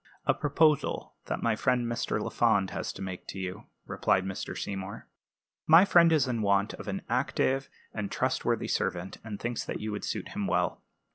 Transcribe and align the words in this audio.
"A 0.25 0.33
proposal 0.33 1.13
that 1.27 1.43
my 1.43 1.55
friend 1.55 1.85
Mr. 1.85 2.19
Lafond 2.19 2.71
has 2.71 2.91
to 2.93 3.03
make 3.03 3.27
to 3.27 3.37
you," 3.39 3.65
replied 3.85 4.25
Mr. 4.25 4.57
Seymour. 4.57 5.07
"My 5.67 5.85
friend 5.85 6.11
is 6.11 6.27
in 6.27 6.41
want 6.41 6.73
of 6.73 6.87
an 6.87 7.03
active 7.07 7.69
and 7.93 8.09
trustworthy 8.11 8.67
servant, 8.67 9.17
and 9.23 9.39
thinks 9.39 9.63
that 9.63 9.79
you 9.79 9.91
would 9.91 10.03
suit 10.03 10.29
him 10.29 10.47
well. 10.47 10.81